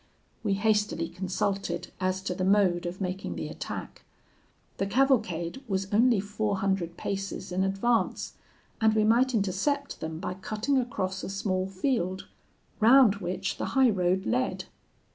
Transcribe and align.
"We 0.41 0.53
hastily 0.55 1.07
consulted 1.09 1.91
as 1.99 2.23
to 2.23 2.33
the 2.33 2.43
mode 2.43 2.87
of 2.87 3.01
making 3.01 3.35
the 3.35 3.49
attack. 3.49 4.01
The 4.77 4.87
cavalcade 4.87 5.61
was 5.67 5.93
only 5.93 6.19
four 6.19 6.57
hundred 6.57 6.97
paces 6.97 7.51
in 7.51 7.63
advance, 7.63 8.33
and 8.81 8.95
we 8.95 9.03
might 9.03 9.35
intercept 9.35 9.99
them 9.99 10.19
by 10.19 10.33
cutting 10.33 10.79
across 10.79 11.23
a 11.23 11.29
small 11.29 11.67
field, 11.67 12.27
round 12.79 13.17
which 13.17 13.57
the 13.57 13.65
high 13.77 13.91
road 13.91 14.25
led. 14.25 14.65